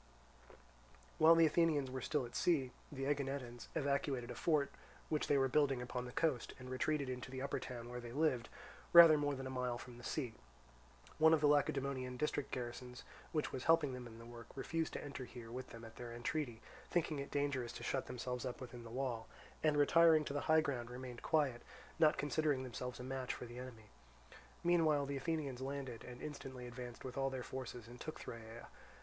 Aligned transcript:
While 1.19 1.35
the 1.35 1.45
Athenians 1.45 1.91
were 1.91 2.01
still 2.01 2.25
at 2.25 2.35
sea, 2.35 2.71
the 2.91 3.05
Aeginetans 3.05 3.67
evacuated 3.75 4.31
a 4.31 4.33
fort 4.33 4.71
which 5.09 5.27
they 5.27 5.37
were 5.37 5.47
building 5.47 5.79
upon 5.79 6.05
the 6.05 6.11
coast, 6.11 6.53
and 6.57 6.71
retreated 6.71 7.07
into 7.07 7.29
the 7.29 7.43
upper 7.43 7.59
town 7.59 7.87
where 7.87 7.99
they 7.99 8.11
lived, 8.11 8.49
rather 8.93 9.15
more 9.15 9.35
than 9.35 9.45
a 9.45 9.51
mile 9.51 9.77
from 9.77 9.99
the 9.99 10.03
sea. 10.03 10.33
One 11.19 11.35
of 11.35 11.39
the 11.41 11.45
Lacedaemonian 11.47 12.17
district 12.17 12.49
garrisons 12.49 13.03
which 13.31 13.51
was 13.51 13.65
helping 13.65 13.93
them 13.93 14.07
in 14.07 14.17
the 14.17 14.25
work, 14.25 14.47
refused 14.55 14.93
to 14.93 15.03
enter 15.03 15.23
here 15.25 15.51
with 15.51 15.69
them 15.69 15.85
at 15.85 15.97
their 15.97 16.11
entreaty, 16.11 16.63
thinking 16.89 17.19
it 17.19 17.29
dangerous 17.29 17.71
to 17.73 17.83
shut 17.83 18.07
themselves 18.07 18.43
up 18.43 18.59
within 18.59 18.83
the 18.83 18.89
wall, 18.89 19.27
and 19.61 19.77
retiring 19.77 20.25
to 20.25 20.33
the 20.33 20.41
high 20.49 20.61
ground 20.61 20.89
remained 20.89 21.21
quiet, 21.21 21.61
not 21.99 22.17
considering 22.17 22.63
themselves 22.63 22.99
a 22.99 23.03
match 23.03 23.35
for 23.35 23.45
the 23.45 23.59
enemy. 23.59 23.91
Meanwhile 24.63 25.05
the 25.05 25.17
Athenians 25.17 25.61
landed, 25.61 26.03
and 26.03 26.23
instantly 26.23 26.65
advanced 26.65 27.05
with 27.05 27.19
all 27.19 27.29
their 27.29 27.43
forces 27.43 27.87
and 27.87 28.01
took 28.01 28.19
Thyrea. 28.19 28.67